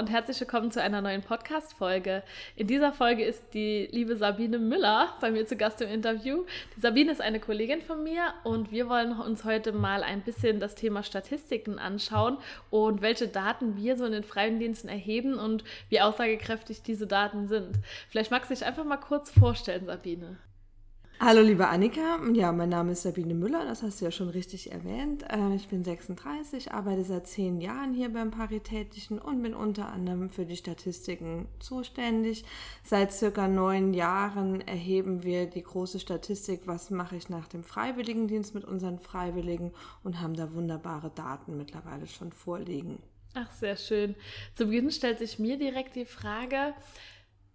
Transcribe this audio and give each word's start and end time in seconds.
Und 0.00 0.08
herzlich 0.08 0.40
willkommen 0.40 0.70
zu 0.70 0.80
einer 0.80 1.02
neuen 1.02 1.20
Podcast-Folge. 1.20 2.22
In 2.56 2.66
dieser 2.66 2.90
Folge 2.90 3.22
ist 3.22 3.52
die 3.52 3.86
liebe 3.92 4.16
Sabine 4.16 4.58
Müller 4.58 5.12
bei 5.20 5.30
mir 5.30 5.44
zu 5.44 5.56
Gast 5.56 5.82
im 5.82 5.90
Interview. 5.90 6.46
Die 6.74 6.80
Sabine 6.80 7.12
ist 7.12 7.20
eine 7.20 7.38
Kollegin 7.38 7.82
von 7.82 8.02
mir 8.02 8.32
und 8.42 8.72
wir 8.72 8.88
wollen 8.88 9.12
uns 9.12 9.44
heute 9.44 9.72
mal 9.72 10.02
ein 10.02 10.22
bisschen 10.22 10.58
das 10.58 10.74
Thema 10.74 11.02
Statistiken 11.02 11.78
anschauen 11.78 12.38
und 12.70 13.02
welche 13.02 13.28
Daten 13.28 13.76
wir 13.76 13.98
so 13.98 14.06
in 14.06 14.12
den 14.12 14.24
Freiwilligendiensten 14.24 14.88
erheben 14.88 15.34
und 15.34 15.64
wie 15.90 16.00
aussagekräftig 16.00 16.80
diese 16.80 17.06
Daten 17.06 17.46
sind. 17.48 17.76
Vielleicht 18.08 18.30
magst 18.30 18.48
du 18.48 18.54
dich 18.54 18.64
einfach 18.64 18.84
mal 18.84 18.96
kurz 18.96 19.30
vorstellen, 19.30 19.84
Sabine. 19.84 20.38
Hallo 21.22 21.42
liebe 21.42 21.68
Annika, 21.68 22.18
ja, 22.32 22.50
mein 22.50 22.70
Name 22.70 22.92
ist 22.92 23.02
Sabine 23.02 23.34
Müller, 23.34 23.66
das 23.66 23.82
hast 23.82 24.00
du 24.00 24.06
ja 24.06 24.10
schon 24.10 24.30
richtig 24.30 24.72
erwähnt. 24.72 25.22
Äh, 25.28 25.54
ich 25.54 25.68
bin 25.68 25.84
36, 25.84 26.72
arbeite 26.72 27.04
seit 27.04 27.26
zehn 27.26 27.60
Jahren 27.60 27.92
hier 27.92 28.10
beim 28.10 28.30
Paritätischen 28.30 29.18
und 29.18 29.42
bin 29.42 29.52
unter 29.52 29.90
anderem 29.90 30.30
für 30.30 30.46
die 30.46 30.56
Statistiken 30.56 31.46
zuständig. 31.58 32.46
Seit 32.84 33.12
circa 33.12 33.48
neun 33.48 33.92
Jahren 33.92 34.62
erheben 34.62 35.22
wir 35.22 35.44
die 35.44 35.62
große 35.62 36.00
Statistik, 36.00 36.62
was 36.64 36.88
mache 36.88 37.16
ich 37.16 37.28
nach 37.28 37.48
dem 37.48 37.64
Freiwilligendienst 37.64 38.54
mit 38.54 38.64
unseren 38.64 38.98
Freiwilligen 38.98 39.74
und 40.02 40.22
haben 40.22 40.36
da 40.36 40.54
wunderbare 40.54 41.10
Daten 41.14 41.58
mittlerweile 41.58 42.06
schon 42.06 42.32
vorliegen. 42.32 42.98
Ach, 43.34 43.52
sehr 43.52 43.76
schön. 43.76 44.14
Zu 44.54 44.64
Beginn 44.64 44.90
stellt 44.90 45.18
sich 45.18 45.38
mir 45.38 45.58
direkt 45.58 45.96
die 45.96 46.06
Frage, 46.06 46.72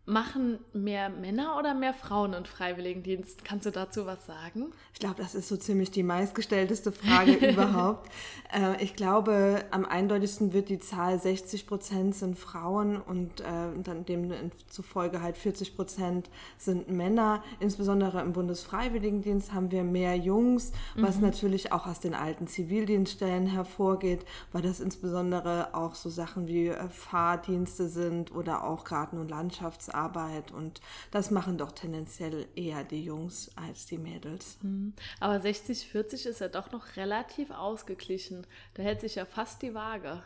Machen 0.07 0.59
mehr 0.71 1.09
Männer 1.09 1.57
oder 1.57 1.73
mehr 1.73 1.95
Frauen 1.95 2.35
einen 2.35 2.45
Freiwilligendienst? 2.45 3.43
Kannst 3.43 3.65
du 3.65 3.71
dazu 3.71 4.05
was 4.05 4.23
sagen? 4.27 4.71
Ich 4.93 4.99
glaube, 4.99 5.15
das 5.17 5.33
ist 5.33 5.47
so 5.47 5.57
ziemlich 5.57 5.89
die 5.89 6.03
meistgestellteste 6.03 6.91
Frage 6.91 7.31
überhaupt. 7.51 8.11
Äh, 8.53 8.83
ich 8.83 8.95
glaube, 8.95 9.65
am 9.71 9.83
eindeutigsten 9.83 10.53
wird 10.53 10.69
die 10.69 10.77
Zahl 10.77 11.19
60 11.19 11.65
Prozent 11.65 12.13
sind 12.13 12.37
Frauen 12.37 13.01
und 13.01 13.41
äh, 13.41 13.45
dann 13.81 14.05
demzufolge 14.05 15.23
halt 15.23 15.37
40 15.37 15.75
Prozent 15.75 16.29
sind 16.59 16.87
Männer. 16.87 17.43
Insbesondere 17.59 18.21
im 18.21 18.33
Bundesfreiwilligendienst 18.33 19.53
haben 19.53 19.71
wir 19.71 19.83
mehr 19.83 20.15
Jungs, 20.15 20.71
was 20.93 21.15
mhm. 21.15 21.23
natürlich 21.23 21.71
auch 21.71 21.87
aus 21.87 21.99
den 21.99 22.13
alten 22.13 22.45
Zivildienststellen 22.45 23.47
hervorgeht, 23.47 24.23
weil 24.51 24.61
das 24.61 24.81
insbesondere 24.81 25.73
auch 25.73 25.95
so 25.95 26.11
Sachen 26.11 26.47
wie 26.47 26.67
äh, 26.67 26.89
Fahrdienste 26.89 27.89
sind 27.89 28.35
oder 28.35 28.63
auch 28.63 28.83
Garten- 28.83 29.17
und 29.17 29.31
Landschafts 29.31 29.94
Arbeit 29.95 30.51
und 30.51 30.81
das 31.11 31.31
machen 31.31 31.57
doch 31.57 31.71
tendenziell 31.71 32.47
eher 32.55 32.83
die 32.83 33.03
Jungs 33.03 33.49
als 33.55 33.85
die 33.85 33.97
Mädels. 33.97 34.57
Mhm. 34.61 34.93
Aber 35.19 35.35
60-40 35.35 36.27
ist 36.27 36.41
ja 36.41 36.47
doch 36.47 36.71
noch 36.71 36.95
relativ 36.95 37.51
ausgeglichen. 37.51 38.45
Da 38.75 38.83
hält 38.83 39.01
sich 39.01 39.15
ja 39.15 39.25
fast 39.25 39.61
die 39.61 39.73
Waage. 39.73 40.21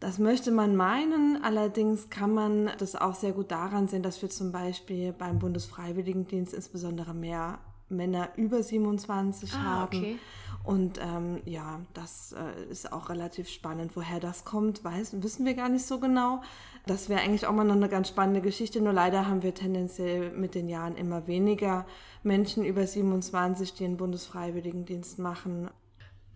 Das 0.00 0.18
möchte 0.18 0.50
man 0.50 0.74
meinen, 0.74 1.44
allerdings 1.44 2.10
kann 2.10 2.34
man 2.34 2.70
das 2.78 2.96
auch 2.96 3.14
sehr 3.14 3.30
gut 3.30 3.52
daran 3.52 3.86
sehen, 3.86 4.02
dass 4.02 4.20
wir 4.20 4.30
zum 4.30 4.50
Beispiel 4.50 5.12
beim 5.12 5.38
Bundesfreiwilligendienst 5.38 6.54
insbesondere 6.54 7.14
mehr 7.14 7.60
Männer 7.88 8.30
über 8.36 8.62
27 8.62 9.52
ah, 9.52 9.62
haben. 9.62 9.98
Okay. 9.98 10.18
Und 10.64 11.00
ähm, 11.02 11.40
ja, 11.44 11.80
das 11.92 12.32
äh, 12.32 12.70
ist 12.70 12.92
auch 12.92 13.08
relativ 13.08 13.48
spannend. 13.48 13.92
Woher 13.96 14.20
das 14.20 14.44
kommt, 14.44 14.84
weiß, 14.84 15.22
wissen 15.22 15.44
wir 15.44 15.54
gar 15.54 15.68
nicht 15.68 15.84
so 15.84 15.98
genau. 15.98 16.40
Das 16.86 17.08
wäre 17.08 17.20
eigentlich 17.20 17.46
auch 17.46 17.52
mal 17.52 17.64
noch 17.64 17.74
eine 17.74 17.88
ganz 17.88 18.08
spannende 18.08 18.40
Geschichte. 18.40 18.80
Nur 18.80 18.92
leider 18.92 19.26
haben 19.26 19.42
wir 19.42 19.54
tendenziell 19.54 20.30
mit 20.30 20.54
den 20.54 20.68
Jahren 20.68 20.96
immer 20.96 21.26
weniger 21.26 21.84
Menschen 22.22 22.64
über 22.64 22.86
27, 22.86 23.74
die 23.74 23.84
einen 23.84 23.96
Bundesfreiwilligendienst 23.96 25.18
machen. 25.18 25.68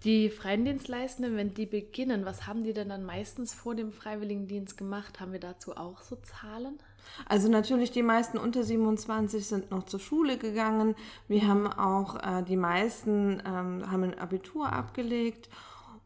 Die 0.05 0.29
Freiwilligendienstleistenden, 0.29 1.37
wenn 1.37 1.55
die 1.55 1.67
beginnen, 1.67 2.25
was 2.25 2.47
haben 2.47 2.63
die 2.63 2.73
denn 2.73 2.91
dann 2.91 3.05
meistens 3.05 3.55
vor 3.55 3.75
dem 3.75 3.91
Freiwilligendienst 3.91 4.77
gemacht? 4.77 5.21
Haben 5.21 5.33
wir 5.33 5.41
dazu 5.41 5.77
auch 5.77 6.03
so 6.03 6.17
Zahlen? 6.17 6.79
Also 7.25 7.49
natürlich 7.49 7.93
die 7.93 8.03
meisten 8.03 8.37
unter 8.37 8.63
27 8.63 9.47
sind 9.47 9.71
noch 9.71 9.85
zur 9.85 10.01
Schule 10.01 10.39
gegangen. 10.39 10.95
Wir 11.29 11.47
haben 11.49 11.67
auch 11.67 12.17
äh, 12.17 12.43
die 12.43 12.57
meisten 12.57 13.43
ähm, 13.47 13.91
haben 13.91 14.03
ein 14.03 14.19
Abitur 14.19 14.73
abgelegt 14.73 15.49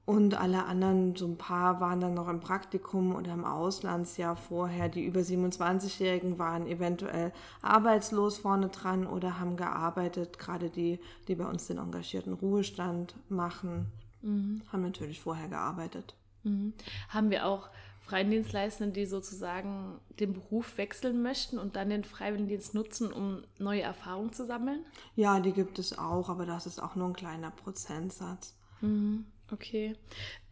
und 0.07 0.35
alle 0.35 0.65
anderen, 0.65 1.15
so 1.15 1.27
ein 1.27 1.37
paar 1.37 1.81
waren 1.81 2.01
dann 2.01 2.15
noch 2.15 2.29
im 2.29 2.41
Praktikum 2.41 3.15
oder 3.15 3.33
im 3.33 3.45
Auslandsjahr 3.45 4.35
vorher. 4.35 4.89
Die 4.89 5.05
über 5.05 5.21
27-Jährigen 5.21 6.39
waren 6.39 6.67
eventuell 6.67 7.33
arbeitslos 7.63 8.39
vorne 8.39 8.71
dran 8.71 9.07
oder 9.07 9.39
haben 9.39 9.57
gearbeitet. 9.57 10.39
Gerade 10.39 10.69
die, 10.69 10.99
die 11.29 11.37
bei 11.37 11.47
uns 11.47 11.67
den 11.69 11.79
engagierten 11.79 12.33
Ruhestand 12.33 13.15
machen, 13.29 13.87
mhm. 14.23 14.63
haben 14.73 14.83
natürlich 14.83 15.21
vorher 15.21 15.49
gearbeitet. 15.49 16.17
Mhm. 16.43 16.73
Haben 17.11 17.31
wir 17.31 17.47
auch 17.47 17.69
Freiwilligendienstleistende, 18.01 18.93
die 18.93 19.07
sozusagen 19.07 20.01
den 20.19 20.33
Beruf 20.33 20.77
wechseln 20.79 21.23
möchten 21.23 21.59
und 21.59 21.77
dann 21.77 21.91
den 21.91 22.03
Freiwilligendienst 22.03 22.75
nutzen, 22.75 23.13
um 23.13 23.45
neue 23.59 23.83
Erfahrungen 23.83 24.33
zu 24.33 24.45
sammeln? 24.45 24.85
Ja, 25.15 25.39
die 25.39 25.53
gibt 25.53 25.79
es 25.79 25.97
auch, 25.97 26.29
aber 26.29 26.47
das 26.47 26.67
ist 26.67 26.83
auch 26.83 26.97
nur 26.97 27.07
ein 27.07 27.15
kleiner 27.15 27.53
Prozentsatz. 27.53 28.57
Mhm. 28.81 29.27
Okay. 29.53 29.97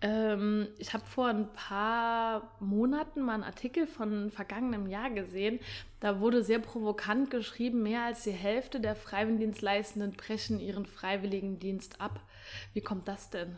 Ähm, 0.00 0.68
ich 0.78 0.92
habe 0.92 1.04
vor 1.06 1.28
ein 1.28 1.52
paar 1.52 2.56
Monaten 2.60 3.20
mal 3.22 3.34
einen 3.34 3.44
Artikel 3.44 3.86
von 3.86 4.30
vergangenem 4.30 4.88
Jahr 4.88 5.10
gesehen. 5.10 5.60
Da 6.00 6.20
wurde 6.20 6.42
sehr 6.42 6.58
provokant 6.58 7.30
geschrieben, 7.30 7.82
mehr 7.82 8.02
als 8.04 8.24
die 8.24 8.32
Hälfte 8.32 8.80
der 8.80 8.96
Freiwilligendienstleistenden 8.96 10.12
brechen 10.12 10.60
ihren 10.60 10.86
Freiwilligendienst 10.86 12.00
ab. 12.00 12.20
Wie 12.74 12.80
kommt 12.80 13.06
das 13.06 13.30
denn? 13.30 13.56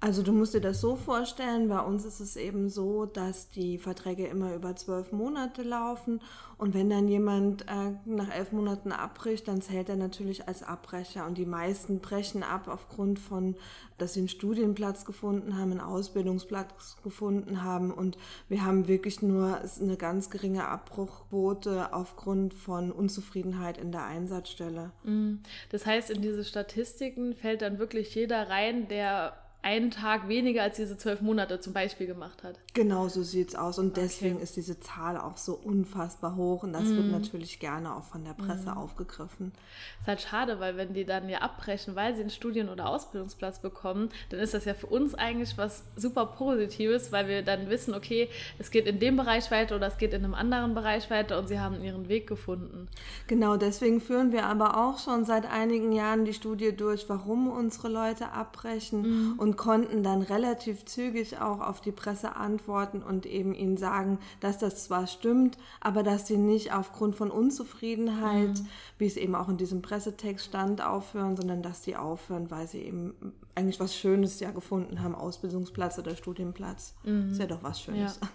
Also 0.00 0.22
du 0.22 0.32
musst 0.32 0.52
dir 0.52 0.60
das 0.60 0.82
so 0.82 0.96
vorstellen, 0.96 1.68
bei 1.68 1.80
uns 1.80 2.04
ist 2.04 2.20
es 2.20 2.36
eben 2.36 2.68
so, 2.68 3.06
dass 3.06 3.48
die 3.48 3.78
Verträge 3.78 4.26
immer 4.26 4.54
über 4.54 4.76
zwölf 4.76 5.12
Monate 5.12 5.62
laufen 5.62 6.20
und 6.58 6.74
wenn 6.74 6.90
dann 6.90 7.08
jemand 7.08 7.62
äh, 7.62 7.92
nach 8.04 8.30
elf 8.30 8.52
Monaten 8.52 8.92
abbricht, 8.92 9.48
dann 9.48 9.62
zählt 9.62 9.88
er 9.88 9.96
natürlich 9.96 10.46
als 10.46 10.62
Abbrecher 10.62 11.26
und 11.26 11.38
die 11.38 11.46
meisten 11.46 12.00
brechen 12.00 12.42
ab 12.42 12.68
aufgrund 12.68 13.18
von, 13.18 13.56
dass 13.96 14.14
sie 14.14 14.20
einen 14.20 14.28
Studienplatz 14.28 15.04
gefunden 15.04 15.56
haben, 15.56 15.70
einen 15.70 15.80
Ausbildungsplatz 15.80 16.96
gefunden 17.02 17.62
haben 17.62 17.90
und 17.90 18.18
wir 18.48 18.64
haben 18.64 18.88
wirklich 18.88 19.22
nur 19.22 19.60
eine 19.80 19.96
ganz 19.96 20.28
geringe 20.28 20.68
Abbruchquote 20.68 21.94
aufgrund 21.94 22.52
von 22.52 22.92
Unzufriedenheit 22.92 23.78
in 23.78 23.90
der 23.90 24.04
Einsatzstelle. 24.04 24.92
Mm. 25.04 25.36
Das 25.70 25.86
heißt, 25.86 26.10
in 26.10 26.20
diese 26.20 26.44
Statistiken 26.44 27.34
fällt 27.34 27.62
dann 27.62 27.78
wirklich 27.78 28.14
jeder 28.14 28.48
rein, 28.48 28.86
der 28.88 29.43
einen 29.64 29.90
Tag 29.90 30.28
weniger 30.28 30.62
als 30.62 30.76
diese 30.76 30.98
zwölf 30.98 31.22
Monate 31.22 31.58
zum 31.58 31.72
Beispiel 31.72 32.06
gemacht 32.06 32.42
hat. 32.42 32.58
Genau 32.74 33.08
so 33.08 33.22
sieht 33.22 33.48
es 33.48 33.54
aus. 33.54 33.78
Und 33.78 33.96
deswegen 33.96 34.38
ist 34.38 34.56
diese 34.56 34.78
Zahl 34.78 35.16
auch 35.16 35.38
so 35.38 35.54
unfassbar 35.54 36.36
hoch. 36.36 36.64
Und 36.64 36.74
das 36.74 36.84
mm. 36.84 36.96
wird 36.96 37.06
mhm. 37.06 37.12
natürlich 37.12 37.60
gerne 37.60 37.96
auch 37.96 38.04
von 38.04 38.24
der 38.24 38.34
Presse 38.34 38.72
mm. 38.72 38.76
aufgegriffen. 38.76 39.52
Ist 40.00 40.06
halt 40.06 40.20
schade, 40.20 40.60
weil 40.60 40.76
wenn 40.76 40.92
die 40.92 41.06
dann 41.06 41.30
ja 41.30 41.38
abbrechen, 41.38 41.96
weil 41.96 42.14
sie 42.14 42.20
einen 42.20 42.30
Studien- 42.30 42.68
oder 42.68 42.88
Ausbildungsplatz 42.88 43.60
bekommen, 43.60 44.10
dann 44.28 44.38
ist 44.38 44.52
das 44.52 44.66
ja 44.66 44.74
für 44.74 44.88
uns 44.88 45.14
eigentlich 45.14 45.56
was 45.56 45.84
super 45.96 46.26
Positives, 46.26 47.10
weil 47.10 47.26
wir 47.26 47.42
dann 47.42 47.70
wissen, 47.70 47.94
okay, 47.94 48.28
es 48.58 48.70
geht 48.70 48.86
in 48.86 49.00
dem 49.00 49.16
Bereich 49.16 49.50
weiter 49.50 49.76
oder 49.76 49.86
es 49.86 49.96
geht 49.96 50.12
in 50.12 50.24
einem 50.24 50.34
anderen 50.34 50.74
Bereich 50.74 51.08
weiter 51.08 51.38
und 51.38 51.48
sie 51.48 51.58
haben 51.58 51.82
ihren 51.82 52.08
Weg 52.08 52.26
gefunden. 52.26 52.88
Genau, 53.28 53.56
deswegen 53.56 54.02
führen 54.02 54.30
wir 54.30 54.44
aber 54.44 54.76
auch 54.76 54.98
schon 54.98 55.24
seit 55.24 55.50
einigen 55.50 55.92
Jahren 55.92 56.26
die 56.26 56.34
Studie 56.34 56.76
durch, 56.76 57.08
warum 57.08 57.48
unsere 57.48 57.88
Leute 57.88 58.32
abbrechen 58.32 59.32
mm. 59.32 59.38
und 59.38 59.53
konnten 59.56 60.02
dann 60.02 60.22
relativ 60.22 60.84
zügig 60.84 61.38
auch 61.38 61.60
auf 61.60 61.80
die 61.80 61.92
Presse 61.92 62.36
antworten 62.36 63.02
und 63.02 63.26
eben 63.26 63.54
ihnen 63.54 63.76
sagen, 63.76 64.18
dass 64.40 64.58
das 64.58 64.84
zwar 64.84 65.06
stimmt, 65.06 65.58
aber 65.80 66.02
dass 66.02 66.26
sie 66.26 66.36
nicht 66.36 66.72
aufgrund 66.72 67.16
von 67.16 67.30
Unzufriedenheit, 67.30 68.60
mhm. 68.60 68.68
wie 68.98 69.06
es 69.06 69.16
eben 69.16 69.34
auch 69.34 69.48
in 69.48 69.56
diesem 69.56 69.82
Pressetext 69.82 70.46
stand, 70.46 70.82
aufhören, 70.82 71.36
sondern 71.36 71.62
dass 71.62 71.82
die 71.82 71.96
aufhören, 71.96 72.50
weil 72.50 72.66
sie 72.68 72.82
eben 72.82 73.14
eigentlich 73.54 73.80
was 73.80 73.96
Schönes 73.96 74.40
ja 74.40 74.50
gefunden 74.50 75.02
haben, 75.02 75.14
Ausbildungsplatz 75.14 75.98
oder 75.98 76.16
Studienplatz. 76.16 76.94
Mhm. 77.04 77.30
Ist 77.30 77.40
ja 77.40 77.46
doch 77.46 77.62
was 77.62 77.80
Schönes. 77.80 78.18
Ja. 78.20 78.28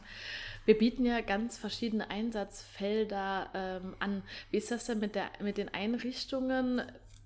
Wir 0.66 0.78
bieten 0.78 1.06
ja 1.06 1.22
ganz 1.22 1.58
verschiedene 1.58 2.12
Einsatzfelder 2.12 3.50
ähm, 3.54 3.96
an. 4.00 4.24
Wie 4.52 4.58
ist 4.58 4.70
das 4.70 4.86
denn 4.86 5.00
mit, 5.00 5.16
der, 5.16 5.32
mit 5.42 5.58
den 5.58 5.70
Einrichtungen? 5.74 6.84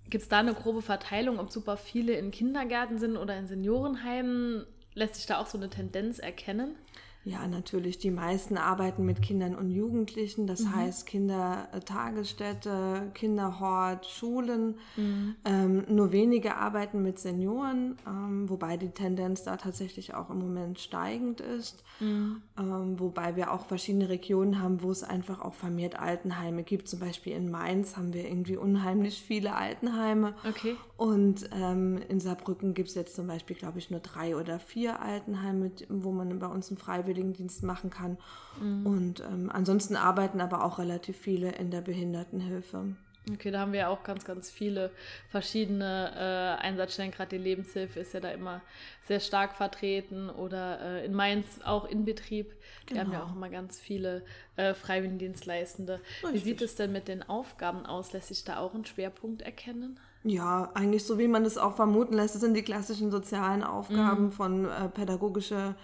Gibt 0.09 0.23
es 0.23 0.29
da 0.29 0.39
eine 0.39 0.53
grobe 0.53 0.81
Verteilung, 0.81 1.39
ob 1.39 1.51
super 1.51 1.77
viele 1.77 2.13
in 2.13 2.31
Kindergärten 2.31 3.00
sind 3.00 3.17
oder 3.17 3.38
in 3.38 3.47
Seniorenheimen? 3.47 4.65
Lässt 4.94 5.15
sich 5.15 5.25
da 5.25 5.39
auch 5.39 5.47
so 5.47 5.57
eine 5.57 5.69
Tendenz 5.69 6.19
erkennen? 6.19 6.75
Ja, 7.25 7.47
natürlich. 7.47 7.99
Die 7.99 8.11
meisten 8.11 8.57
arbeiten 8.57 9.05
mit 9.05 9.21
Kindern 9.21 9.55
und 9.55 9.71
Jugendlichen, 9.71 10.45
das 10.45 10.61
mhm. 10.61 10.75
heißt 10.75 11.05
Kindertagesstätte, 11.05 13.11
Kinderhort, 13.13 14.05
Schulen. 14.05 14.75
Mhm. 14.97 15.35
Ähm, 15.45 15.85
nur 15.87 16.11
wenige 16.11 16.57
arbeiten 16.57 17.01
mit 17.01 17.19
Senioren, 17.19 17.95
ähm, 18.05 18.49
wobei 18.49 18.75
die 18.75 18.89
Tendenz 18.89 19.43
da 19.43 19.55
tatsächlich 19.55 20.13
auch 20.13 20.29
im 20.29 20.39
Moment 20.39 20.79
steigend 20.79 21.39
ist. 21.39 21.81
Mhm. 22.01 22.41
Ähm, 22.59 22.99
wobei 22.99 23.37
wir 23.37 23.53
auch 23.53 23.67
verschiedene 23.67 24.09
Regionen 24.09 24.61
haben, 24.61 24.83
wo 24.83 24.91
es 24.91 25.03
einfach 25.03 25.39
auch 25.39 25.53
vermehrt 25.53 25.97
Altenheime 25.97 26.63
gibt. 26.63 26.89
Zum 26.89 26.99
Beispiel 26.99 27.33
in 27.33 27.49
Mainz 27.49 27.95
haben 27.95 28.13
wir 28.13 28.27
irgendwie 28.27 28.57
unheimlich 28.57 29.21
viele 29.21 29.55
Altenheime. 29.55 30.35
Okay. 30.47 30.75
Und 30.97 31.49
ähm, 31.53 32.01
in 32.09 32.19
Saarbrücken 32.19 32.73
gibt 32.73 32.89
es 32.89 32.95
jetzt 32.95 33.15
zum 33.15 33.27
Beispiel, 33.27 33.55
glaube 33.55 33.79
ich, 33.79 33.91
nur 33.91 33.99
drei 33.99 34.35
oder 34.35 34.59
vier 34.59 35.01
Altenheime, 35.01 35.71
wo 35.89 36.11
man 36.11 36.37
bei 36.39 36.47
uns 36.47 36.69
ein 36.69 36.77
Freiwilligen 36.77 37.12
Freiwilligendienst 37.13 37.63
machen 37.63 37.89
kann. 37.89 38.18
Mhm. 38.62 38.86
Und 38.86 39.19
ähm, 39.21 39.50
ansonsten 39.51 39.95
arbeiten 39.95 40.42
aber 40.42 40.63
auch 40.63 40.80
relativ 40.80 41.18
viele 41.18 41.51
in 41.51 41.71
der 41.71 41.81
Behindertenhilfe. 41.81 42.95
Okay, 43.31 43.51
da 43.51 43.62
haben 43.62 43.71
wir 43.71 43.81
ja 43.81 43.88
auch 43.88 44.04
ganz, 44.04 44.25
ganz 44.25 44.51
viele 44.51 44.92
verschiedene 45.30 46.12
äh, 46.60 46.62
Einsatzstellen. 46.62 47.12
Gerade 47.12 47.30
die 47.30 47.42
Lebenshilfe 47.42 48.01
ist 48.01 48.13
ja 48.13 48.19
da 48.19 48.30
immer 48.31 48.62
sehr 49.07 49.21
stark 49.21 49.56
vertreten 49.56 50.30
oder 50.30 50.81
äh, 50.81 51.06
in 51.06 51.13
Mainz 51.13 51.45
auch 51.63 51.86
in 51.86 52.04
Betrieb. 52.04 52.51
Genau. 52.86 52.95
Wir 52.95 53.00
haben 53.00 53.12
ja 53.13 53.19
genau. 53.19 53.31
auch 53.31 53.36
immer 53.36 53.50
ganz 53.50 53.80
viele 53.80 54.24
äh, 54.57 54.74
Freiwilligendienstleistende. 54.74 56.01
Richtig. 56.21 56.33
Wie 56.33 56.38
sieht 56.39 56.62
es 56.62 56.75
denn 56.75 56.92
mit 56.92 57.07
den 57.07 57.24
Aufgaben 57.24 57.86
aus? 57.86 58.12
Lässt 58.12 58.27
sich 58.27 58.44
da 58.44 58.57
auch 58.57 58.74
ein 58.74 58.83
Schwerpunkt 58.83 59.42
erkennen? 59.42 59.98
Ja, 60.25 60.71
eigentlich 60.74 61.06
so 61.06 61.18
wie 61.18 61.27
man 61.27 61.45
es 61.45 61.57
auch 61.57 61.75
vermuten 61.75 62.16
lässt. 62.16 62.36
Das 62.36 62.42
sind 62.42 62.56
die 62.56 62.62
klassischen 62.62 63.09
sozialen 63.09 63.63
Aufgaben 63.63 64.25
mhm. 64.25 64.31
von 64.31 64.66
äh, 64.66 64.89
pädagogischer 64.89 65.75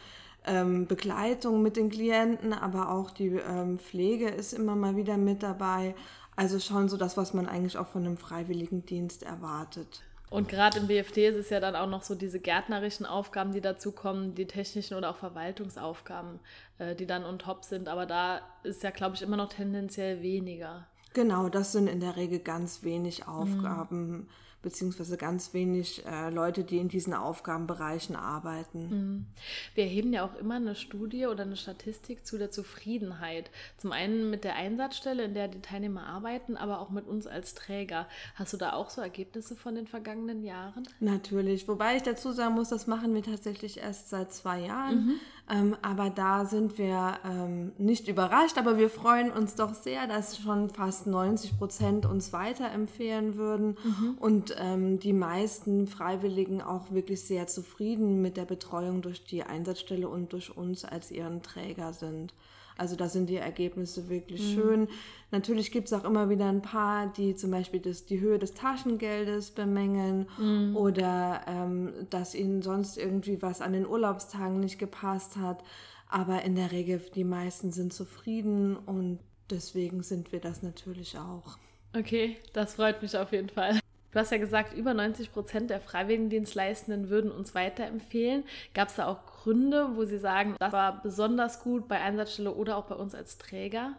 ähm, 0.45 0.87
Begleitung 0.87 1.61
mit 1.61 1.77
den 1.77 1.89
Klienten, 1.89 2.53
aber 2.53 2.91
auch 2.91 3.11
die 3.11 3.27
ähm, 3.27 3.77
Pflege 3.77 4.29
ist 4.29 4.53
immer 4.53 4.75
mal 4.75 4.95
wieder 4.95 5.17
mit 5.17 5.43
dabei. 5.43 5.95
Also 6.35 6.59
schon 6.59 6.87
so 6.87 6.97
das, 6.97 7.17
was 7.17 7.33
man 7.33 7.47
eigentlich 7.47 7.77
auch 7.77 7.87
von 7.87 8.05
einem 8.05 8.17
Freiwilligendienst 8.17 9.23
erwartet. 9.23 10.03
Und 10.29 10.47
gerade 10.47 10.79
im 10.79 10.87
BFT 10.87 11.17
ist 11.17 11.35
es 11.35 11.49
ja 11.49 11.59
dann 11.59 11.75
auch 11.75 11.87
noch 11.87 12.03
so 12.03 12.13
diese 12.13 12.39
gärtnerischen 12.39 13.05
Aufgaben, 13.05 13.51
die 13.51 13.61
dazu 13.61 13.91
kommen, 13.91 14.35
die 14.35 14.45
technischen 14.45 14.95
oder 14.95 15.09
auch 15.09 15.17
Verwaltungsaufgaben, 15.17 16.39
äh, 16.77 16.95
die 16.95 17.07
dann 17.07 17.25
on 17.25 17.39
top 17.39 17.65
sind. 17.65 17.87
Aber 17.89 18.05
da 18.05 18.41
ist 18.63 18.83
ja, 18.83 18.91
glaube 18.91 19.15
ich, 19.15 19.23
immer 19.23 19.37
noch 19.37 19.49
tendenziell 19.49 20.21
weniger. 20.21 20.87
Genau, 21.13 21.49
das 21.49 21.71
sind 21.71 21.87
in 21.87 21.99
der 21.99 22.15
Regel 22.15 22.39
ganz 22.39 22.83
wenig 22.83 23.27
Aufgaben. 23.27 24.11
Mhm 24.11 24.27
beziehungsweise 24.61 25.17
ganz 25.17 25.53
wenig 25.53 26.05
äh, 26.05 26.29
Leute, 26.29 26.63
die 26.63 26.77
in 26.77 26.89
diesen 26.89 27.13
Aufgabenbereichen 27.13 28.15
arbeiten. 28.15 28.89
Mhm. 28.89 29.25
Wir 29.73 29.85
erheben 29.85 30.11
ja 30.11 30.25
auch 30.25 30.35
immer 30.35 30.55
eine 30.55 30.75
Studie 30.75 31.27
oder 31.27 31.43
eine 31.43 31.55
Statistik 31.55 32.25
zu 32.25 32.37
der 32.37 32.51
Zufriedenheit. 32.51 33.51
Zum 33.77 33.91
einen 33.91 34.29
mit 34.29 34.43
der 34.43 34.55
Einsatzstelle, 34.55 35.23
in 35.23 35.33
der 35.33 35.47
die 35.47 35.61
Teilnehmer 35.61 36.05
arbeiten, 36.05 36.57
aber 36.57 36.79
auch 36.79 36.89
mit 36.89 37.07
uns 37.07 37.25
als 37.25 37.53
Träger. 37.55 38.07
Hast 38.35 38.51
du 38.51 38.57
da 38.57 38.73
auch 38.73 38.89
so 38.89 39.01
Ergebnisse 39.01 39.55
von 39.55 39.75
den 39.75 39.87
vergangenen 39.87 40.43
Jahren? 40.43 40.87
Natürlich, 40.99 41.67
wobei 41.67 41.95
ich 41.95 42.03
dazu 42.03 42.31
sagen 42.31 42.55
muss, 42.55 42.69
das 42.69 42.87
machen 42.87 43.13
wir 43.13 43.23
tatsächlich 43.23 43.77
erst 43.77 44.09
seit 44.09 44.33
zwei 44.33 44.59
Jahren. 44.59 45.05
Mhm. 45.05 45.19
Ähm, 45.49 45.75
aber 45.81 46.09
da 46.09 46.45
sind 46.45 46.77
wir 46.77 47.17
ähm, 47.25 47.71
nicht 47.77 48.07
überrascht, 48.07 48.57
aber 48.57 48.77
wir 48.77 48.89
freuen 48.89 49.31
uns 49.31 49.55
doch 49.55 49.73
sehr, 49.73 50.05
dass 50.05 50.37
schon 50.37 50.69
fast 50.69 51.07
90 51.07 51.57
Prozent 51.57 52.05
uns 52.05 52.31
weiterempfehlen 52.33 53.35
würden 53.35 53.77
mhm. 53.83 54.17
und 54.19 54.55
ähm, 54.59 54.99
die 54.99 55.13
meisten 55.13 55.87
Freiwilligen 55.87 56.61
auch 56.61 56.91
wirklich 56.91 57.21
sehr 57.21 57.47
zufrieden 57.47 58.21
mit 58.21 58.37
der 58.37 58.45
Betreuung 58.45 59.01
durch 59.01 59.23
die 59.23 59.43
Einsatzstelle 59.43 60.07
und 60.07 60.33
durch 60.33 60.55
uns 60.55 60.85
als 60.85 61.09
ihren 61.09 61.41
Träger 61.41 61.93
sind. 61.93 62.33
Also 62.79 62.95
da 62.95 63.09
sind 63.09 63.29
die 63.29 63.35
Ergebnisse 63.35 64.09
wirklich 64.09 64.41
mhm. 64.41 64.53
schön. 64.53 64.87
Natürlich 65.31 65.71
gibt 65.71 65.87
es 65.87 65.93
auch 65.93 66.05
immer 66.05 66.29
wieder 66.29 66.47
ein 66.47 66.61
paar, 66.61 67.07
die 67.07 67.35
zum 67.35 67.51
Beispiel 67.51 67.81
das, 67.81 68.05
die 68.05 68.21
Höhe 68.21 68.39
des 68.39 68.53
Taschengeldes 68.53 69.51
bemängeln 69.51 70.27
mhm. 70.37 70.75
oder 70.77 71.41
ähm, 71.45 71.93
dass 72.09 72.33
ihnen 72.33 72.61
sonst 72.61 72.97
irgendwie 72.97 73.41
was 73.41 73.61
an 73.61 73.73
den 73.73 73.85
Urlaubstagen 73.85 74.59
nicht 74.59 74.79
gepasst 74.79 75.35
hat. 75.35 75.63
Aber 76.07 76.41
in 76.43 76.55
der 76.55 76.71
Regel, 76.71 77.01
die 77.13 77.25
meisten 77.25 77.71
sind 77.71 77.93
zufrieden 77.93 78.77
und 78.77 79.19
deswegen 79.49 80.01
sind 80.01 80.31
wir 80.31 80.39
das 80.39 80.63
natürlich 80.63 81.17
auch. 81.17 81.57
Okay, 81.95 82.37
das 82.53 82.75
freut 82.75 83.01
mich 83.01 83.17
auf 83.17 83.31
jeden 83.33 83.49
Fall. 83.49 83.79
Du 84.11 84.19
hast 84.19 84.31
ja 84.31 84.39
gesagt, 84.39 84.73
über 84.73 84.93
90 84.93 85.31
Prozent 85.31 85.69
der 85.69 85.79
Freiwilligendienstleistenden 85.79 87.09
würden 87.09 87.31
uns 87.31 87.53
weiterempfehlen. 87.53 88.43
Gab 88.73 88.87
es 88.87 88.95
da 88.95 89.07
auch 89.07 89.25
Gründe, 89.25 89.95
wo 89.95 90.03
Sie 90.03 90.17
sagen, 90.17 90.55
das 90.59 90.73
war 90.73 91.01
besonders 91.03 91.61
gut 91.61 91.87
bei 91.87 91.99
Einsatzstelle 92.01 92.51
oder 92.53 92.77
auch 92.77 92.85
bei 92.85 92.95
uns 92.95 93.13
als 93.13 93.37
Träger? 93.37 93.93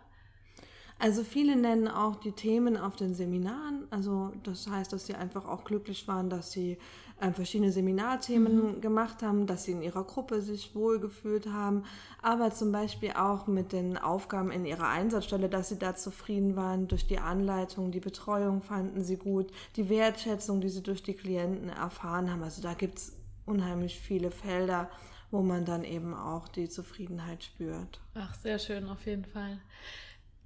Also 1.00 1.24
viele 1.24 1.56
nennen 1.56 1.88
auch 1.88 2.16
die 2.16 2.32
Themen 2.32 2.76
auf 2.76 2.94
den 2.94 3.14
Seminaren. 3.14 3.86
Also 3.90 4.32
das 4.42 4.68
heißt, 4.68 4.92
dass 4.92 5.06
sie 5.06 5.14
einfach 5.14 5.46
auch 5.46 5.64
glücklich 5.64 6.06
waren, 6.06 6.28
dass 6.28 6.52
sie 6.52 6.76
äh, 7.20 7.32
verschiedene 7.32 7.72
Seminarthemen 7.72 8.76
mhm. 8.76 8.80
gemacht 8.82 9.22
haben, 9.22 9.46
dass 9.46 9.64
sie 9.64 9.72
in 9.72 9.80
ihrer 9.80 10.04
Gruppe 10.04 10.42
sich 10.42 10.74
wohlgefühlt 10.74 11.46
haben, 11.46 11.84
aber 12.20 12.50
zum 12.50 12.70
Beispiel 12.70 13.12
auch 13.12 13.46
mit 13.46 13.72
den 13.72 13.96
Aufgaben 13.96 14.50
in 14.50 14.66
ihrer 14.66 14.88
Einsatzstelle, 14.88 15.48
dass 15.48 15.70
sie 15.70 15.78
da 15.78 15.94
zufrieden 15.94 16.54
waren 16.54 16.86
durch 16.86 17.06
die 17.06 17.18
Anleitung, 17.18 17.92
die 17.92 18.00
Betreuung 18.00 18.60
fanden 18.60 19.02
sie 19.02 19.16
gut, 19.16 19.50
die 19.76 19.88
Wertschätzung, 19.88 20.60
die 20.60 20.68
sie 20.68 20.82
durch 20.82 21.02
die 21.02 21.14
Klienten 21.14 21.70
erfahren 21.70 22.30
haben. 22.30 22.42
Also 22.42 22.60
da 22.62 22.74
gibt 22.74 22.98
es 22.98 23.16
unheimlich 23.46 23.98
viele 23.98 24.30
Felder, 24.30 24.90
wo 25.30 25.42
man 25.42 25.64
dann 25.64 25.84
eben 25.84 26.14
auch 26.14 26.48
die 26.48 26.68
Zufriedenheit 26.68 27.44
spürt. 27.44 28.00
Ach, 28.14 28.34
sehr 28.34 28.58
schön 28.58 28.88
auf 28.88 29.06
jeden 29.06 29.24
Fall. 29.24 29.60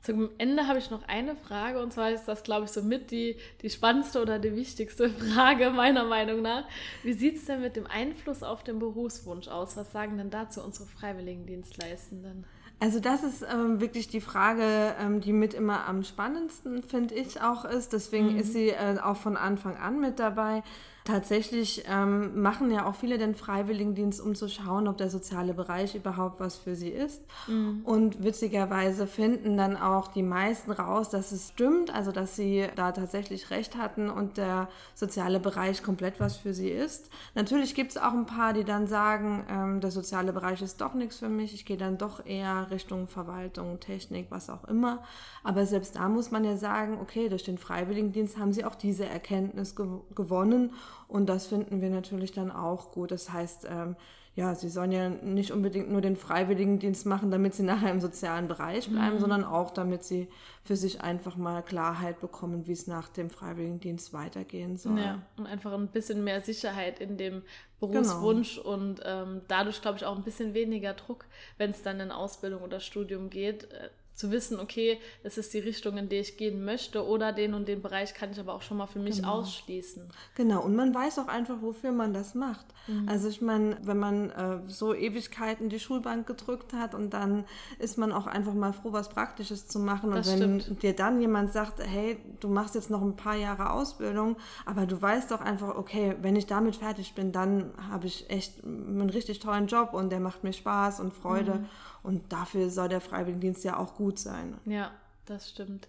Zum 0.04 0.28
Ende 0.36 0.68
habe 0.68 0.78
ich 0.78 0.90
noch 0.90 1.08
eine 1.08 1.34
Frage 1.34 1.82
und 1.82 1.94
zwar 1.94 2.10
ist 2.10 2.26
das, 2.26 2.42
glaube 2.42 2.66
ich, 2.66 2.70
so 2.70 2.82
mit 2.82 3.10
die, 3.10 3.36
die 3.62 3.70
spannendste 3.70 4.20
oder 4.20 4.38
die 4.38 4.54
wichtigste 4.54 5.08
Frage 5.34 5.70
meiner 5.70 6.04
Meinung 6.04 6.42
nach. 6.42 6.64
Wie 7.02 7.14
sieht 7.14 7.36
es 7.36 7.46
denn 7.46 7.62
mit 7.62 7.74
dem 7.74 7.86
Einfluss 7.86 8.42
auf 8.42 8.62
den 8.62 8.78
Berufswunsch 8.78 9.48
aus? 9.48 9.78
Was 9.78 9.92
sagen 9.92 10.18
denn 10.18 10.28
dazu 10.28 10.60
unsere 10.62 10.86
Freiwilligendienstleistenden? 10.86 12.44
Also 12.80 13.00
das 13.00 13.22
ist 13.22 13.46
ähm, 13.50 13.80
wirklich 13.80 14.08
die 14.08 14.20
Frage, 14.20 14.94
ähm, 15.00 15.22
die 15.22 15.32
mit 15.32 15.54
immer 15.54 15.86
am 15.86 16.02
spannendsten, 16.02 16.82
finde 16.82 17.14
ich, 17.14 17.40
auch 17.40 17.64
ist. 17.64 17.94
Deswegen 17.94 18.34
mhm. 18.34 18.40
ist 18.40 18.52
sie 18.52 18.68
äh, 18.68 18.98
auch 19.02 19.16
von 19.16 19.38
Anfang 19.38 19.78
an 19.78 20.00
mit 20.00 20.18
dabei. 20.18 20.62
Tatsächlich 21.04 21.84
ähm, 21.86 22.40
machen 22.40 22.70
ja 22.70 22.86
auch 22.86 22.94
viele 22.94 23.18
den 23.18 23.34
Freiwilligendienst, 23.34 24.22
um 24.22 24.34
zu 24.34 24.48
schauen, 24.48 24.88
ob 24.88 24.96
der 24.96 25.10
soziale 25.10 25.52
Bereich 25.52 25.94
überhaupt 25.94 26.40
was 26.40 26.56
für 26.56 26.74
sie 26.74 26.88
ist. 26.88 27.20
Mhm. 27.46 27.82
Und 27.84 28.24
witzigerweise 28.24 29.06
finden 29.06 29.58
dann 29.58 29.76
auch 29.76 30.08
die 30.08 30.22
meisten 30.22 30.70
raus, 30.70 31.10
dass 31.10 31.30
es 31.32 31.50
stimmt, 31.50 31.94
also 31.94 32.10
dass 32.10 32.36
sie 32.36 32.68
da 32.76 32.92
tatsächlich 32.92 33.50
recht 33.50 33.76
hatten 33.76 34.08
und 34.08 34.38
der 34.38 34.68
soziale 34.94 35.40
Bereich 35.40 35.82
komplett 35.82 36.20
was 36.20 36.38
für 36.38 36.54
sie 36.54 36.70
ist. 36.70 37.10
Natürlich 37.34 37.74
gibt 37.74 37.90
es 37.90 37.98
auch 37.98 38.14
ein 38.14 38.24
paar, 38.24 38.54
die 38.54 38.64
dann 38.64 38.86
sagen, 38.86 39.44
ähm, 39.50 39.80
der 39.82 39.90
soziale 39.90 40.32
Bereich 40.32 40.62
ist 40.62 40.80
doch 40.80 40.94
nichts 40.94 41.18
für 41.18 41.28
mich, 41.28 41.52
ich 41.52 41.66
gehe 41.66 41.76
dann 41.76 41.98
doch 41.98 42.24
eher 42.24 42.70
Richtung 42.70 43.08
Verwaltung, 43.08 43.78
Technik, 43.78 44.28
was 44.30 44.48
auch 44.48 44.64
immer. 44.64 45.02
Aber 45.42 45.66
selbst 45.66 45.96
da 45.96 46.08
muss 46.08 46.30
man 46.30 46.44
ja 46.44 46.56
sagen, 46.56 46.98
okay, 47.02 47.28
durch 47.28 47.44
den 47.44 47.58
Freiwilligendienst 47.58 48.38
haben 48.38 48.54
sie 48.54 48.64
auch 48.64 48.74
diese 48.74 49.04
Erkenntnis 49.04 49.76
ge 49.76 49.84
gewonnen 50.14 50.70
und 51.08 51.26
das 51.26 51.46
finden 51.46 51.80
wir 51.80 51.90
natürlich 51.90 52.32
dann 52.32 52.50
auch 52.50 52.92
gut. 52.92 53.10
Das 53.10 53.32
heißt, 53.32 53.66
ähm, 53.70 53.96
ja, 54.36 54.52
sie 54.56 54.68
sollen 54.68 54.90
ja 54.90 55.10
nicht 55.10 55.52
unbedingt 55.52 55.92
nur 55.92 56.00
den 56.00 56.16
Freiwilligendienst 56.16 57.06
machen, 57.06 57.30
damit 57.30 57.54
sie 57.54 57.62
nachher 57.64 57.90
im 57.90 58.00
sozialen 58.00 58.48
Bereich 58.48 58.88
bleiben, 58.88 59.16
mhm. 59.16 59.20
sondern 59.20 59.44
auch, 59.44 59.70
damit 59.70 60.02
sie 60.02 60.28
für 60.62 60.76
sich 60.76 61.00
einfach 61.00 61.36
mal 61.36 61.62
Klarheit 61.62 62.20
bekommen, 62.20 62.66
wie 62.66 62.72
es 62.72 62.86
nach 62.86 63.08
dem 63.08 63.30
Freiwilligendienst 63.30 64.12
weitergehen 64.12 64.76
soll. 64.76 64.98
Ja, 64.98 65.22
und 65.36 65.46
einfach 65.46 65.72
ein 65.72 65.88
bisschen 65.88 66.24
mehr 66.24 66.40
Sicherheit 66.40 66.98
in 66.98 67.16
dem 67.16 67.42
Berufswunsch 67.78 68.56
genau. 68.56 68.74
und 68.74 69.00
ähm, 69.04 69.42
dadurch, 69.46 69.82
glaube 69.82 69.98
ich, 69.98 70.04
auch 70.04 70.16
ein 70.16 70.24
bisschen 70.24 70.54
weniger 70.54 70.94
Druck, 70.94 71.26
wenn 71.58 71.70
es 71.70 71.82
dann 71.82 72.00
in 72.00 72.10
Ausbildung 72.10 72.62
oder 72.62 72.80
Studium 72.80 73.30
geht. 73.30 73.68
Zu 74.14 74.30
wissen, 74.30 74.60
okay, 74.60 75.00
das 75.22 75.38
ist 75.38 75.52
die 75.54 75.58
Richtung, 75.58 75.96
in 75.96 76.08
die 76.08 76.16
ich 76.16 76.36
gehen 76.36 76.64
möchte 76.64 77.04
oder 77.04 77.32
den 77.32 77.52
und 77.52 77.66
den 77.66 77.82
Bereich 77.82 78.14
kann 78.14 78.30
ich 78.30 78.38
aber 78.38 78.54
auch 78.54 78.62
schon 78.62 78.76
mal 78.76 78.86
für 78.86 79.00
mich 79.00 79.16
genau. 79.16 79.40
ausschließen. 79.40 80.08
Genau, 80.36 80.62
und 80.62 80.76
man 80.76 80.94
weiß 80.94 81.18
auch 81.18 81.26
einfach, 81.26 81.60
wofür 81.62 81.90
man 81.90 82.14
das 82.14 82.34
macht. 82.34 82.66
Mhm. 82.86 83.08
Also 83.08 83.28
ich 83.28 83.40
meine, 83.40 83.76
wenn 83.82 83.98
man 83.98 84.30
äh, 84.30 84.60
so 84.68 84.94
Ewigkeiten 84.94 85.68
die 85.68 85.80
Schulbank 85.80 86.26
gedrückt 86.26 86.72
hat 86.72 86.94
und 86.94 87.10
dann 87.10 87.44
ist 87.78 87.98
man 87.98 88.12
auch 88.12 88.26
einfach 88.26 88.54
mal 88.54 88.72
froh, 88.72 88.92
was 88.92 89.08
Praktisches 89.08 89.66
zu 89.66 89.78
machen. 89.78 90.12
Das 90.12 90.28
und 90.28 90.40
wenn 90.40 90.60
stimmt. 90.60 90.82
dir 90.82 90.94
dann 90.94 91.20
jemand 91.20 91.52
sagt, 91.52 91.80
hey, 91.84 92.18
du 92.40 92.48
machst 92.48 92.74
jetzt 92.74 92.90
noch 92.90 93.02
ein 93.02 93.16
paar 93.16 93.36
Jahre 93.36 93.70
Ausbildung, 93.70 94.36
aber 94.64 94.86
du 94.86 95.00
weißt 95.00 95.30
doch 95.30 95.40
einfach, 95.40 95.76
okay, 95.76 96.16
wenn 96.20 96.36
ich 96.36 96.46
damit 96.46 96.76
fertig 96.76 97.14
bin, 97.14 97.32
dann 97.32 97.72
habe 97.90 98.06
ich 98.06 98.30
echt 98.30 98.62
einen 98.62 99.10
richtig 99.10 99.40
tollen 99.40 99.66
Job 99.66 99.92
und 99.92 100.10
der 100.10 100.20
macht 100.20 100.44
mir 100.44 100.52
Spaß 100.52 101.00
und 101.00 101.12
Freude. 101.12 101.54
Mhm. 101.54 101.66
Und 102.04 102.32
dafür 102.32 102.70
soll 102.70 102.88
der 102.88 103.00
Freiwilligendienst 103.00 103.64
ja 103.64 103.76
auch 103.78 103.94
gut 103.94 104.20
sein. 104.20 104.58
Ja, 104.66 104.92
das 105.24 105.50
stimmt. 105.50 105.88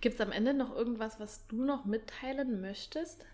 Gibt 0.00 0.14
es 0.14 0.20
am 0.20 0.32
Ende 0.32 0.54
noch 0.54 0.74
irgendwas, 0.74 1.20
was 1.20 1.46
du 1.48 1.64
noch 1.64 1.84
mitteilen 1.84 2.62
möchtest? 2.62 3.26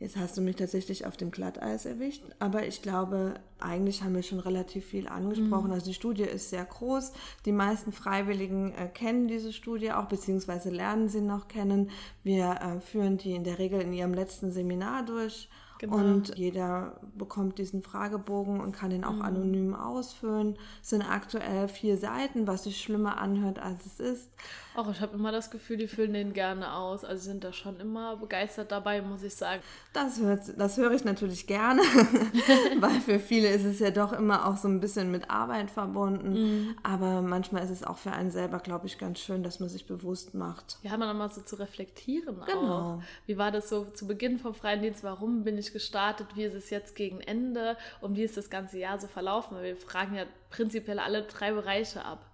Jetzt 0.00 0.16
hast 0.16 0.36
du 0.36 0.40
mich 0.40 0.56
tatsächlich 0.56 1.04
auf 1.04 1.18
dem 1.18 1.30
Glatteis 1.30 1.84
erwischt, 1.84 2.22
aber 2.38 2.66
ich 2.66 2.80
glaube, 2.80 3.34
eigentlich 3.58 4.02
haben 4.02 4.14
wir 4.14 4.22
schon 4.22 4.40
relativ 4.40 4.86
viel 4.86 5.06
angesprochen. 5.06 5.66
Mhm. 5.66 5.72
Also 5.72 5.86
die 5.86 5.94
Studie 5.94 6.22
ist 6.22 6.48
sehr 6.48 6.64
groß. 6.64 7.12
Die 7.44 7.52
meisten 7.52 7.92
Freiwilligen 7.92 8.72
äh, 8.72 8.88
kennen 8.88 9.28
diese 9.28 9.52
Studie 9.52 9.92
auch, 9.92 10.06
beziehungsweise 10.06 10.70
lernen 10.70 11.10
sie 11.10 11.20
noch 11.20 11.48
kennen. 11.48 11.90
Wir 12.24 12.60
äh, 12.62 12.80
führen 12.80 13.18
die 13.18 13.32
in 13.32 13.44
der 13.44 13.58
Regel 13.58 13.82
in 13.82 13.92
ihrem 13.92 14.14
letzten 14.14 14.50
Seminar 14.50 15.04
durch 15.04 15.50
Genau. 15.80 15.96
Und 15.96 16.36
jeder 16.36 17.00
bekommt 17.16 17.58
diesen 17.58 17.80
Fragebogen 17.82 18.60
und 18.60 18.72
kann 18.72 18.90
den 18.90 19.02
auch 19.02 19.14
mhm. 19.14 19.22
anonym 19.22 19.74
ausfüllen. 19.74 20.58
Es 20.82 20.90
sind 20.90 21.00
aktuell 21.00 21.68
vier 21.68 21.96
Seiten, 21.96 22.46
was 22.46 22.64
sich 22.64 22.78
schlimmer 22.82 23.16
anhört, 23.16 23.58
als 23.58 23.86
es 23.86 23.98
ist. 23.98 24.30
Auch 24.76 24.90
ich 24.90 25.00
habe 25.00 25.14
immer 25.14 25.32
das 25.32 25.50
Gefühl, 25.50 25.78
die 25.78 25.88
füllen 25.88 26.12
den 26.12 26.32
gerne 26.34 26.74
aus. 26.74 27.02
Also 27.02 27.24
sind 27.24 27.44
da 27.44 27.52
schon 27.52 27.80
immer 27.80 28.16
begeistert 28.16 28.70
dabei, 28.70 29.00
muss 29.00 29.22
ich 29.22 29.34
sagen. 29.34 29.62
Das, 29.94 30.20
hört, 30.20 30.42
das 30.58 30.76
höre 30.76 30.92
ich 30.92 31.04
natürlich 31.04 31.46
gerne, 31.46 31.80
weil 32.80 33.00
für 33.00 33.18
viele 33.18 33.48
ist 33.48 33.64
es 33.64 33.78
ja 33.78 33.90
doch 33.90 34.12
immer 34.12 34.46
auch 34.46 34.58
so 34.58 34.68
ein 34.68 34.80
bisschen 34.80 35.10
mit 35.10 35.30
Arbeit 35.30 35.70
verbunden. 35.70 36.32
Mhm. 36.32 36.76
Aber 36.82 37.22
manchmal 37.22 37.64
ist 37.64 37.70
es 37.70 37.84
auch 37.84 37.96
für 37.96 38.12
einen 38.12 38.30
selber, 38.30 38.58
glaube 38.58 38.86
ich, 38.86 38.98
ganz 38.98 39.18
schön, 39.18 39.42
dass 39.42 39.60
man 39.60 39.70
sich 39.70 39.86
bewusst 39.86 40.34
macht. 40.34 40.78
Ja, 40.82 40.96
man 40.98 41.16
mal 41.16 41.30
so 41.30 41.40
zu 41.40 41.56
reflektieren 41.56 42.36
genau. 42.46 42.98
auch. 42.98 43.02
Wie 43.26 43.38
war 43.38 43.50
das 43.50 43.68
so 43.70 43.86
zu 43.86 44.06
Beginn 44.06 44.38
vom 44.38 44.54
freien 44.54 44.82
Dienst? 44.82 45.02
Warum 45.02 45.42
bin 45.42 45.58
ich 45.58 45.69
gestartet? 45.72 46.28
Wie 46.34 46.44
ist 46.44 46.54
es 46.54 46.70
jetzt 46.70 46.94
gegen 46.96 47.20
Ende? 47.20 47.76
Und 48.00 48.16
wie 48.16 48.22
ist 48.22 48.36
das 48.36 48.50
ganze 48.50 48.78
Jahr 48.78 48.98
so 48.98 49.06
verlaufen? 49.06 49.62
Wir 49.62 49.76
fragen 49.76 50.14
ja 50.14 50.24
prinzipiell 50.50 50.98
alle 50.98 51.22
drei 51.22 51.52
Bereiche 51.52 52.04
ab. 52.04 52.26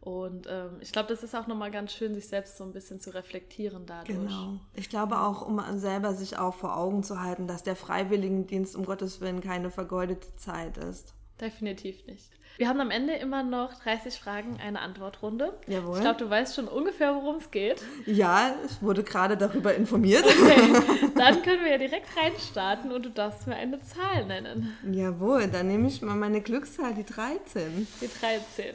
Und 0.00 0.46
ähm, 0.48 0.76
ich 0.80 0.92
glaube, 0.92 1.08
das 1.08 1.24
ist 1.24 1.34
auch 1.34 1.48
nochmal 1.48 1.72
ganz 1.72 1.92
schön, 1.92 2.14
sich 2.14 2.28
selbst 2.28 2.58
so 2.58 2.64
ein 2.64 2.72
bisschen 2.72 3.00
zu 3.00 3.12
reflektieren 3.12 3.86
dadurch. 3.86 4.18
Genau. 4.18 4.60
Ich 4.74 4.88
glaube 4.88 5.20
auch, 5.20 5.42
um 5.42 5.60
selber 5.78 6.14
sich 6.14 6.38
auch 6.38 6.54
vor 6.54 6.76
Augen 6.76 7.02
zu 7.02 7.20
halten, 7.20 7.48
dass 7.48 7.64
der 7.64 7.74
Freiwilligendienst 7.74 8.76
um 8.76 8.84
Gottes 8.84 9.20
Willen 9.20 9.40
keine 9.40 9.68
vergeudete 9.68 10.36
Zeit 10.36 10.78
ist. 10.78 11.14
Definitiv 11.40 12.06
nicht. 12.06 12.30
Wir 12.56 12.68
haben 12.68 12.80
am 12.80 12.90
Ende 12.90 13.12
immer 13.12 13.42
noch 13.42 13.74
30 13.82 14.18
Fragen, 14.18 14.58
eine 14.58 14.80
Antwortrunde. 14.80 15.58
Jawohl. 15.66 15.96
Ich 15.96 16.00
glaube, 16.00 16.18
du 16.18 16.30
weißt 16.30 16.56
schon 16.56 16.68
ungefähr, 16.68 17.14
worum 17.14 17.36
es 17.36 17.50
geht. 17.50 17.82
Ja, 18.06 18.54
ich 18.64 18.80
wurde 18.80 19.02
gerade 19.04 19.36
darüber 19.36 19.74
informiert. 19.74 20.24
Okay, 20.46 21.10
dann 21.16 21.42
können 21.42 21.64
wir 21.64 21.72
ja 21.72 21.78
direkt 21.78 22.16
reinstarten 22.16 22.92
und 22.92 23.04
du 23.04 23.10
darfst 23.10 23.46
mir 23.46 23.56
eine 23.56 23.80
Zahl 23.82 24.26
nennen. 24.26 24.76
Jawohl, 24.90 25.48
dann 25.48 25.66
nehme 25.66 25.88
ich 25.88 26.00
mal 26.02 26.14
meine 26.14 26.40
Glückszahl, 26.40 26.94
die 26.94 27.04
13. 27.04 27.86
Die 28.00 28.08
13. 28.08 28.74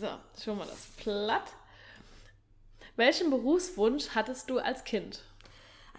So, 0.00 0.08
schon 0.42 0.58
mal 0.58 0.66
das 0.66 0.86
platt. 0.96 1.44
Welchen 2.96 3.30
Berufswunsch 3.30 4.10
hattest 4.14 4.48
du 4.48 4.58
als 4.58 4.84
Kind? 4.84 5.22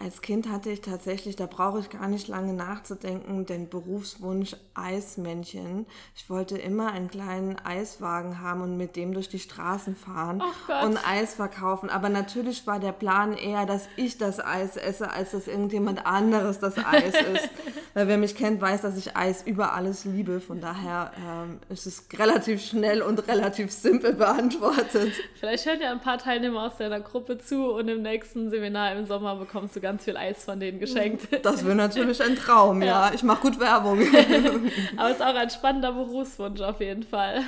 Als 0.01 0.21
Kind 0.21 0.49
hatte 0.49 0.69
ich 0.69 0.79
tatsächlich, 0.79 1.35
da 1.35 1.45
brauche 1.45 1.79
ich 1.79 1.89
gar 1.89 2.07
nicht 2.07 2.29
lange 2.29 2.53
nachzudenken, 2.53 3.45
den 3.45 3.67
Berufswunsch 3.67 4.55
Eismännchen. 4.73 5.85
Ich 6.15 6.29
wollte 6.29 6.57
immer 6.57 6.93
einen 6.93 7.09
kleinen 7.09 7.57
Eiswagen 7.59 8.39
haben 8.39 8.61
und 8.61 8.77
mit 8.77 8.95
dem 8.95 9.13
durch 9.13 9.27
die 9.27 9.39
Straßen 9.39 9.97
fahren 9.97 10.41
und 10.85 10.97
Eis 11.05 11.33
verkaufen. 11.33 11.89
Aber 11.89 12.07
natürlich 12.07 12.65
war 12.65 12.79
der 12.79 12.93
Plan 12.93 13.33
eher, 13.33 13.65
dass 13.65 13.89
ich 13.97 14.17
das 14.17 14.39
Eis 14.39 14.77
esse, 14.77 15.11
als 15.11 15.31
dass 15.31 15.47
irgendjemand 15.47 16.05
anderes 16.05 16.59
das 16.59 16.77
Eis 16.77 17.13
isst. 17.33 17.49
Weil 17.93 18.07
wer 18.07 18.17
mich 18.17 18.35
kennt, 18.35 18.61
weiß, 18.61 18.83
dass 18.83 18.95
ich 18.95 19.17
Eis 19.17 19.45
über 19.45 19.73
alles 19.73 20.05
liebe. 20.05 20.39
Von 20.39 20.61
daher 20.61 21.11
ähm, 21.17 21.59
ist 21.67 21.85
es 21.85 22.05
relativ 22.17 22.63
schnell 22.63 23.01
und 23.01 23.27
relativ 23.27 23.73
simpel 23.73 24.13
beantwortet. 24.13 25.11
Vielleicht 25.35 25.65
hören 25.65 25.81
ja 25.81 25.91
ein 25.91 25.99
paar 25.99 26.19
Teilnehmer 26.19 26.67
aus 26.67 26.77
deiner 26.77 27.01
Gruppe 27.01 27.37
zu 27.37 27.73
und 27.73 27.89
im 27.89 28.01
nächsten 28.01 28.49
Seminar 28.49 28.93
im 28.93 29.05
Sommer 29.05 29.35
bekommst 29.35 29.75
du 29.75 29.81
ganz 29.89 30.03
viel 30.03 30.17
Eis 30.17 30.43
von 30.43 30.60
denen 30.60 30.79
geschenkt. 30.79 31.27
Das 31.41 31.65
wäre 31.65 31.75
natürlich 31.75 32.22
ein 32.22 32.36
Traum, 32.36 32.81
ja. 32.84 33.08
ja. 33.08 33.12
Ich 33.13 33.24
mache 33.24 33.41
gut 33.41 33.60
Werbung. 33.60 34.00
Aber 34.98 35.10
es 35.10 35.15
ist 35.15 35.22
auch 35.22 35.36
ein 35.36 35.50
spannender 35.50 35.93
Berufswunsch 35.93 36.62
auf 36.62 36.79
jeden 36.79 37.03
Fall. 37.03 37.41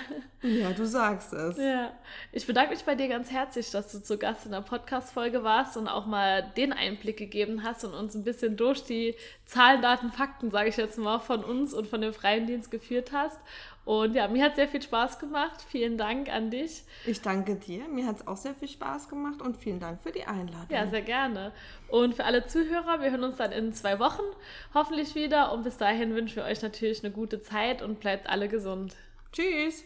Ja, 0.43 0.71
du 0.71 0.85
sagst 0.85 1.33
es. 1.33 1.57
Ja. 1.57 1.91
Ich 2.31 2.47
bedanke 2.47 2.71
mich 2.71 2.83
bei 2.83 2.95
dir 2.95 3.07
ganz 3.07 3.29
herzlich, 3.29 3.69
dass 3.69 3.91
du 3.91 4.01
zu 4.01 4.17
Gast 4.17 4.45
in 4.45 4.51
der 4.51 4.61
Podcast-Folge 4.61 5.43
warst 5.43 5.77
und 5.77 5.87
auch 5.87 6.07
mal 6.07 6.51
den 6.57 6.73
Einblick 6.73 7.17
gegeben 7.17 7.63
hast 7.63 7.83
und 7.83 7.93
uns 7.93 8.15
ein 8.15 8.23
bisschen 8.23 8.57
durch 8.57 8.83
die 8.83 9.15
Zahlen, 9.45 9.81
Daten, 9.81 10.11
Fakten, 10.11 10.49
sage 10.49 10.69
ich 10.69 10.77
jetzt 10.77 10.97
mal, 10.97 11.19
von 11.19 11.43
uns 11.43 11.73
und 11.73 11.87
von 11.87 12.01
dem 12.01 12.13
Freien 12.13 12.47
Dienst 12.47 12.71
geführt 12.71 13.11
hast. 13.11 13.39
Und 13.85 14.15
ja, 14.15 14.27
mir 14.27 14.43
hat 14.43 14.55
sehr 14.55 14.67
viel 14.67 14.81
Spaß 14.81 15.19
gemacht. 15.19 15.65
Vielen 15.69 15.97
Dank 15.97 16.29
an 16.29 16.49
dich. 16.49 16.83
Ich 17.05 17.21
danke 17.21 17.55
dir. 17.55 17.87
Mir 17.87 18.07
hat 18.07 18.17
es 18.17 18.27
auch 18.27 18.37
sehr 18.37 18.53
viel 18.53 18.67
Spaß 18.67 19.09
gemacht 19.09 19.41
und 19.41 19.57
vielen 19.57 19.79
Dank 19.79 20.01
für 20.01 20.11
die 20.11 20.23
Einladung. 20.23 20.67
Ja, 20.69 20.87
sehr 20.87 21.01
gerne. 21.01 21.51
Und 21.87 22.15
für 22.15 22.25
alle 22.25 22.45
Zuhörer, 22.45 23.01
wir 23.01 23.11
hören 23.11 23.23
uns 23.23 23.37
dann 23.37 23.51
in 23.51 23.73
zwei 23.73 23.99
Wochen 23.99 24.23
hoffentlich 24.73 25.15
wieder. 25.15 25.51
Und 25.51 25.63
bis 25.63 25.77
dahin 25.77 26.15
wünschen 26.15 26.37
wir 26.37 26.45
euch 26.45 26.61
natürlich 26.61 27.03
eine 27.03 27.11
gute 27.11 27.41
Zeit 27.41 27.81
und 27.81 27.99
bleibt 27.99 28.29
alle 28.29 28.47
gesund. 28.47 28.95
Tschüss! 29.31 29.85